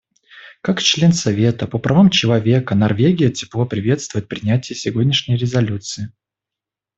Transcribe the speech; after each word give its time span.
Как 0.63 0.81
член 0.81 1.13
Совета 1.13 1.67
по 1.67 1.77
правам 1.77 2.09
человека 2.09 2.73
Норвегия 2.73 3.29
тепло 3.29 3.67
приветствует 3.67 4.27
принятие 4.27 4.75
сегодняшней 4.75 5.37
резолюции. 5.37 6.11